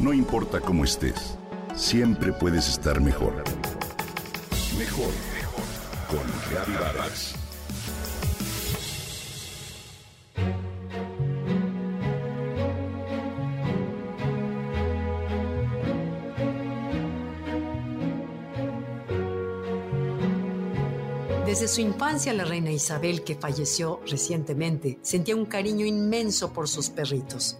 No 0.00 0.14
importa 0.14 0.62
cómo 0.62 0.84
estés, 0.84 1.36
siempre 1.76 2.32
puedes 2.32 2.70
estar 2.70 3.02
mejor. 3.02 3.44
Mejor, 4.78 5.12
mejor. 5.34 5.64
Con 6.08 6.50
Reavivadas. 6.50 7.34
Desde 21.44 21.68
su 21.68 21.82
infancia, 21.82 22.32
la 22.32 22.44
reina 22.44 22.70
Isabel, 22.70 23.22
que 23.22 23.34
falleció 23.34 24.00
recientemente, 24.06 24.98
sentía 25.02 25.36
un 25.36 25.44
cariño 25.44 25.84
inmenso 25.84 26.54
por 26.54 26.68
sus 26.68 26.88
perritos. 26.88 27.58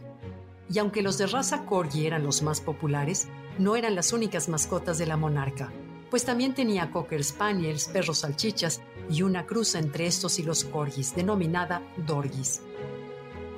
Y 0.73 0.79
aunque 0.79 1.03
los 1.03 1.19
de 1.19 1.27
raza 1.27 1.67
corgi 1.67 2.07
eran 2.07 2.23
los 2.23 2.43
más 2.43 2.61
populares, 2.61 3.27
no 3.59 3.75
eran 3.75 3.97
las 3.97 4.13
únicas 4.13 4.49
mascotas 4.49 4.99
de 4.99 5.07
la 5.07 5.17
monarca, 5.17 5.73
pues 6.11 6.25
también 6.25 6.55
tenía 6.55 6.91
cocker 6.91 7.25
spaniels, 7.25 7.89
perros 7.89 8.19
salchichas 8.19 8.81
y 9.11 9.23
una 9.23 9.47
cruza 9.47 9.79
entre 9.79 10.07
estos 10.07 10.39
y 10.39 10.45
los 10.45 10.65
corgis, 10.65 11.15
denominada 11.15 11.83
dorgis. 11.97 12.63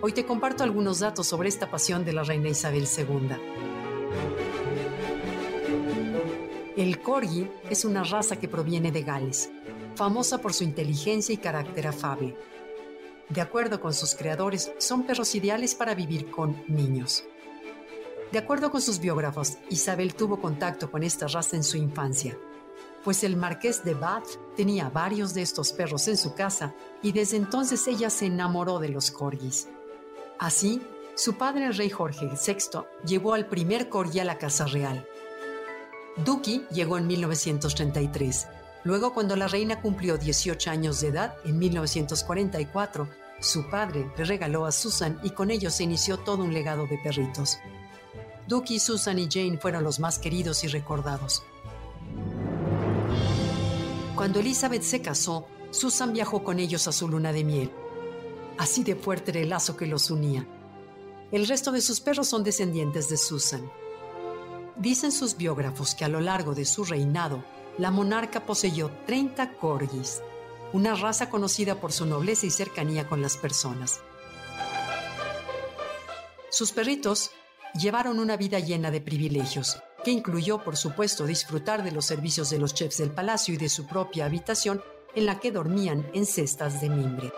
Hoy 0.01 0.13
te 0.13 0.25
comparto 0.25 0.65
algunos 0.65 1.01
datos 1.01 1.27
sobre 1.27 1.49
esta 1.49 1.71
pasión 1.71 2.05
de 2.05 2.13
la 2.13 2.25
reina 2.25 2.49
Isabel 2.49 2.89
II. 2.97 3.37
El 6.77 7.01
corgi 7.01 7.49
es 7.69 7.85
una 7.85 8.03
raza 8.03 8.37
que 8.37 8.49
proviene 8.49 8.91
de 8.91 9.03
Gales, 9.03 9.51
famosa 9.95 10.39
por 10.39 10.55
su 10.55 10.65
inteligencia 10.65 11.35
y 11.35 11.39
carácter 11.39 11.87
afable. 11.87 12.35
De 13.33 13.41
acuerdo 13.41 13.81
con 13.81 13.95
sus 13.95 14.15
creadores, 14.15 14.73
son 14.77 15.05
perros 15.05 15.35
ideales 15.35 15.75
para 15.75 15.95
vivir 15.95 16.31
con 16.31 16.63
niños. 16.69 17.25
De 18.31 18.39
acuerdo 18.39 18.71
con 18.71 18.83
sus 18.83 18.99
biógrafos, 18.99 19.57
Isabel 19.71 20.15
tuvo 20.15 20.39
contacto 20.39 20.91
con 20.91 21.03
esta 21.03 21.29
raza 21.29 21.57
en 21.57 21.65
su 21.65 21.79
infancia, 21.79 22.37
pues 23.03 23.25
el 23.25 23.37
marqués 23.37 23.85
de 23.85 23.95
Bath 23.95 24.37
tenía 24.55 24.91
varios 24.91 25.33
de 25.33 25.41
estos 25.41 25.73
perros 25.73 26.09
en 26.09 26.19
su 26.19 26.35
casa 26.35 26.75
y 27.03 27.13
desde 27.13 27.39
entonces 27.39 27.89
ella 27.89 28.11
se 28.11 28.27
enamoró 28.27 28.79
de 28.79 28.91
los 28.91 29.11
corgis. 29.11 29.67
Así, 30.39 30.83
su 31.15 31.39
padre, 31.39 31.65
el 31.65 31.75
rey 31.75 31.89
Jorge 31.89 32.27
VI, 32.27 32.81
llevó 33.07 33.33
al 33.33 33.47
primer 33.47 33.89
corgi 33.89 34.21
a 34.21 34.25
la 34.25 34.37
Casa 34.37 34.67
Real. 34.67 35.07
Duki 36.23 36.67
llegó 36.71 36.99
en 36.99 37.07
1933 37.07 38.47
Luego, 38.85 39.15
cuando 39.15 39.37
la 39.37 39.47
reina 39.47 39.81
cumplió 39.81 40.19
18 40.19 40.71
años 40.71 41.01
de 41.01 41.09
edad, 41.09 41.35
en 41.45 41.59
1944, 41.59 43.09
su 43.43 43.69
padre 43.69 44.11
le 44.17 44.25
regaló 44.25 44.65
a 44.67 44.73
Susan 44.73 45.21
y 45.23 45.31
con 45.31 45.51
ellos 45.51 45.75
se 45.75 45.83
inició 45.83 46.19
todo 46.19 46.45
un 46.45 46.55
legado 46.55 46.87
de 46.87 46.99
perritos. 46.99 47.59
Ducky, 48.47 48.79
Susan 48.79 49.19
y 49.19 49.29
Jane 49.31 49.59
fueron 49.59 49.85
los 49.85 49.99
más 49.99 50.19
queridos 50.19 50.63
y 50.65 50.69
recordados. 50.69 51.43
Cuando 54.15 54.41
Elizabeth 54.41 54.83
se 54.83 55.03
casó, 55.03 55.47
Susan 55.71 56.13
viajó 56.13 56.45
con 56.45 56.59
ellos 56.59 56.87
a 56.87 56.93
su 56.93 57.09
luna 57.09 57.33
de 57.33 57.45
miel. 57.45 57.73
Así 58.59 58.85
de 58.85 58.95
fuerte 58.95 59.31
era 59.33 59.41
el 59.41 59.49
lazo 59.49 59.77
que 59.77 59.87
los 59.87 60.11
unía. 60.11 60.47
El 61.33 61.49
resto 61.49 61.73
de 61.73 61.81
sus 61.81 62.01
perros 62.01 62.29
son 62.29 62.45
descendientes 62.45 63.09
de 63.09 63.17
Susan. 63.17 63.71
Dicen 64.77 65.13
sus 65.13 65.37
biógrafos 65.37 65.95
que 65.95 66.05
a 66.05 66.09
lo 66.09 66.21
largo 66.21 66.55
de 66.55 66.65
su 66.65 66.85
reinado, 66.85 67.45
la 67.79 67.91
monarca 67.91 68.45
poseyó 68.45 68.91
30 69.07 69.57
corgis, 69.57 70.21
una 70.73 70.95
raza 70.95 71.29
conocida 71.31 71.81
por 71.81 71.93
su 71.93 72.07
nobleza 72.07 72.47
y 72.47 72.51
cercanía 72.51 73.07
con 73.07 73.21
las 73.23 73.37
personas. 73.37 74.01
Sus 76.51 76.73
perritos 76.73 77.31
llevaron 77.81 78.19
una 78.19 78.37
vida 78.37 78.59
llena 78.59 78.91
de 78.91 79.01
privilegios, 79.01 79.79
que 80.05 80.11
incluyó, 80.11 80.63
por 80.63 80.77
supuesto, 80.77 81.27
disfrutar 81.27 81.83
de 81.83 81.93
los 81.93 82.05
servicios 82.05 82.51
de 82.51 82.59
los 82.59 82.75
chefs 82.75 82.99
del 82.99 83.11
palacio 83.11 83.55
y 83.55 83.57
de 83.57 83.69
su 83.69 83.87
propia 83.87 84.27
habitación 84.27 84.83
en 85.15 85.27
la 85.27 85.39
que 85.41 85.53
dormían 85.53 86.07
en 86.13 86.27
cestas 86.27 86.81
de 86.81 86.91
mimbre. 86.91 87.33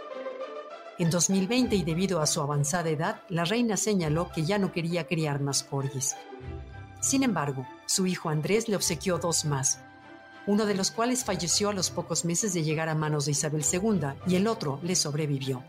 En 0.99 1.11
2020 1.11 1.75
y 1.75 1.83
debido 1.83 2.21
a 2.21 2.27
su 2.27 2.41
avanzada 2.41 2.89
edad, 2.89 3.23
la 3.29 3.45
reina 3.45 3.77
señaló 3.77 4.31
que 4.33 4.45
ya 4.45 4.59
no 4.59 4.73
quería 4.73 5.07
criar 5.07 5.41
más 5.41 5.65
corgis. 5.65 6.15
Sin 7.01 7.23
embargo, 7.23 7.67
su 7.87 8.07
hijo 8.07 8.29
Andrés 8.29 8.69
le 8.69 8.77
obsequió 8.77 9.19
dos 9.19 9.45
más, 9.45 9.81
uno 10.47 10.67
de 10.67 10.75
los 10.75 10.91
cuales 10.91 11.25
falleció 11.25 11.71
a 11.71 11.73
los 11.73 11.91
pocos 11.91 12.25
meses 12.25 12.53
de 12.55 12.63
llegar 12.63 12.89
a 12.89 12.95
manos 12.95 13.27
de 13.27 13.33
Isabel 13.33 13.65
II 13.71 14.09
y 14.27 14.37
el 14.37 14.47
otro 14.47 14.81
le 14.83 14.95
sobrevivió. 14.95 15.63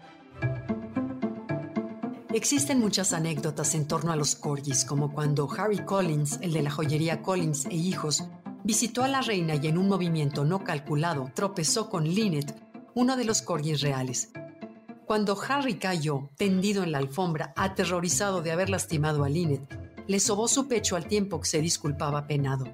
Existen 2.34 2.80
muchas 2.80 3.14
anécdotas 3.14 3.76
en 3.76 3.88
torno 3.88 4.12
a 4.12 4.18
los 4.18 4.36
corgis, 4.36 4.84
como 4.84 5.14
cuando 5.14 5.50
Harry 5.58 5.80
Collins, 5.80 6.40
el 6.42 6.52
de 6.52 6.64
la 6.64 6.70
joyería 6.70 7.22
Collins 7.22 7.66
e 7.68 7.76
hijos, 7.76 8.26
visitó 8.66 9.04
a 9.04 9.08
la 9.08 9.22
reina 9.22 9.56
y 9.56 9.68
en 9.68 9.78
un 9.78 9.88
movimiento 9.88 10.44
no 10.44 10.64
calculado 10.64 11.32
tropezó 11.34 11.90
con 11.90 12.04
Lynette, 12.04 12.54
uno 12.94 13.16
de 13.16 13.24
los 13.24 13.42
corgis 13.42 13.80
reales. 13.80 14.32
Cuando 15.06 15.40
Harry 15.48 15.76
cayó, 15.76 16.30
tendido 16.36 16.84
en 16.84 16.92
la 16.92 16.98
alfombra, 16.98 17.54
aterrorizado 17.56 18.42
de 18.42 18.52
haber 18.52 18.70
lastimado 18.70 19.24
a 19.24 19.30
Lynette, 19.30 19.80
le 20.08 20.20
sobó 20.20 20.48
su 20.48 20.68
pecho 20.68 20.96
al 20.96 21.06
tiempo 21.06 21.40
que 21.40 21.48
se 21.48 21.62
disculpaba 21.62 22.28
penado. 22.28 22.66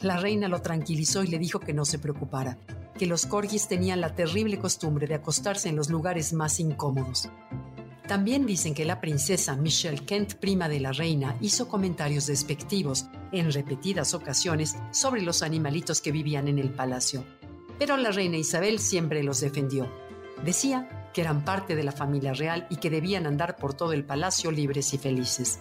La 0.00 0.16
reina 0.16 0.48
lo 0.48 0.62
tranquilizó 0.62 1.22
y 1.22 1.26
le 1.26 1.38
dijo 1.38 1.60
que 1.60 1.74
no 1.74 1.84
se 1.84 1.98
preocupara, 1.98 2.56
que 2.98 3.06
los 3.06 3.26
corgis 3.26 3.68
tenían 3.68 4.00
la 4.00 4.14
terrible 4.14 4.58
costumbre 4.58 5.06
de 5.06 5.14
acostarse 5.14 5.68
en 5.68 5.76
los 5.76 5.90
lugares 5.90 6.32
más 6.32 6.58
incómodos. 6.58 7.28
También 8.08 8.46
dicen 8.46 8.74
que 8.74 8.86
la 8.86 9.00
princesa 9.00 9.54
Michelle 9.56 10.04
Kent, 10.04 10.34
prima 10.34 10.68
de 10.70 10.80
la 10.80 10.92
reina, 10.92 11.36
hizo 11.42 11.68
comentarios 11.68 12.26
despectivos 12.26 13.06
en 13.30 13.52
repetidas 13.52 14.14
ocasiones 14.14 14.74
sobre 14.90 15.20
los 15.20 15.42
animalitos 15.42 16.00
que 16.00 16.12
vivían 16.12 16.48
en 16.48 16.58
el 16.58 16.70
palacio. 16.70 17.22
Pero 17.78 17.96
la 17.98 18.10
reina 18.10 18.38
Isabel 18.38 18.78
siempre 18.78 19.22
los 19.22 19.40
defendió. 19.40 19.86
Decía 20.44 21.10
que 21.12 21.20
eran 21.20 21.44
parte 21.44 21.76
de 21.76 21.84
la 21.84 21.92
familia 21.92 22.32
real 22.32 22.66
y 22.70 22.76
que 22.76 22.90
debían 22.90 23.26
andar 23.26 23.56
por 23.56 23.74
todo 23.74 23.92
el 23.92 24.04
palacio 24.04 24.50
libres 24.50 24.94
y 24.94 24.98
felices. 24.98 25.60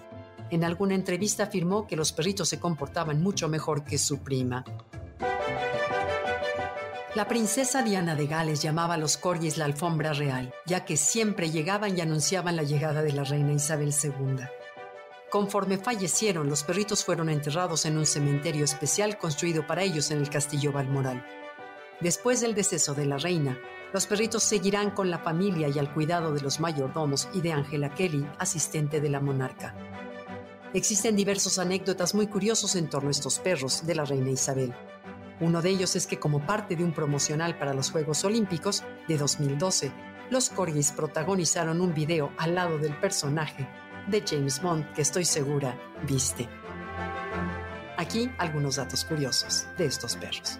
En 0.52 0.64
alguna 0.64 0.96
entrevista 0.96 1.44
afirmó 1.44 1.86
que 1.86 1.96
los 1.96 2.12
perritos 2.12 2.50
se 2.50 2.60
comportaban 2.60 3.22
mucho 3.22 3.48
mejor 3.48 3.84
que 3.84 3.98
su 3.98 4.20
prima. 4.20 4.66
La 7.16 7.28
princesa 7.28 7.82
Diana 7.82 8.16
de 8.16 8.28
Gales 8.28 8.62
llamaba 8.62 8.94
a 8.94 8.98
los 8.98 9.18
corgis 9.18 9.58
la 9.58 9.66
alfombra 9.66 10.14
real, 10.14 10.54
ya 10.66 10.86
que 10.86 10.96
siempre 10.96 11.50
llegaban 11.50 11.98
y 11.98 12.02
anunciaban 12.02 12.56
la 12.56 12.64
llegada 12.64 13.02
de 13.02 13.12
la 13.12 13.24
reina 13.24 13.52
Isabel 13.52 13.94
II. 14.04 14.46
Conforme 15.30 15.78
fallecieron, 15.78 16.50
los 16.50 16.64
perritos 16.64 17.04
fueron 17.04 17.30
enterrados 17.30 17.86
en 17.86 17.98
un 17.98 18.06
cementerio 18.06 18.64
especial 18.64 19.18
construido 19.18 19.68
para 19.68 19.84
ellos 19.84 20.12
en 20.12 20.20
el 20.20 20.30
castillo 20.30 20.72
Balmoral. 20.72 21.26
Después 22.00 22.42
del 22.42 22.56
deceso 22.56 22.94
de 22.94 23.06
la 23.06 23.18
reina, 23.18 23.60
los 23.92 24.08
perritos 24.08 24.44
seguirán 24.44 24.92
con 24.92 25.10
la 25.10 25.20
familia 25.20 25.68
y 25.68 25.78
al 25.80 25.94
cuidado 25.94 26.34
de 26.34 26.42
los 26.42 26.60
mayordomos 26.60 27.28
y 27.34 27.42
de 27.42 27.54
Angela 27.54 27.94
Kelly, 27.94 28.26
asistente 28.38 29.02
de 29.02 29.10
la 29.10 29.20
monarca. 29.20 29.76
Existen 30.74 31.16
diversas 31.16 31.58
anécdotas 31.58 32.14
muy 32.14 32.28
curiosos 32.28 32.76
en 32.76 32.90
torno 32.90 33.08
a 33.08 33.12
estos 33.12 33.40
perros 33.40 33.88
de 33.88 33.96
la 33.96 34.06
reina 34.06 34.30
Isabel. 34.30 34.72
Uno 35.40 35.64
de 35.64 35.70
ellos 35.72 35.96
es 35.96 36.06
que 36.06 36.20
como 36.20 36.46
parte 36.46 36.76
de 36.76 36.84
un 36.84 36.94
promocional 36.94 37.58
para 37.58 37.74
los 37.74 37.90
Juegos 37.90 38.24
Olímpicos 38.24 38.84
de 39.08 39.18
2012, 39.18 39.92
los 40.30 40.50
corgis 40.52 40.92
protagonizaron 40.92 41.82
un 41.82 41.96
video 41.96 42.32
al 42.38 42.54
lado 42.54 42.78
del 42.78 42.96
personaje 43.00 43.68
de 44.08 44.24
James 44.26 44.62
Bond 44.62 44.94
que 44.94 45.02
estoy 45.02 45.26
segura 45.26 45.76
viste. 46.08 46.48
Aquí 47.98 48.30
algunos 48.38 48.76
datos 48.76 49.06
curiosos 49.06 49.66
de 49.76 49.86
estos 49.86 50.16
perros. 50.18 50.60